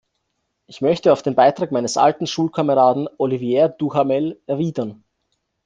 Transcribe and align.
Ich 0.65 0.81
möchte 0.81 1.13
auf 1.13 1.21
den 1.21 1.35
Beitrag 1.35 1.71
meines 1.71 1.95
alten 1.95 2.25
Schulkameraden 2.25 3.07
Olivier 3.19 3.67
Duhamel 3.69 4.41
erwidern. 4.47 5.03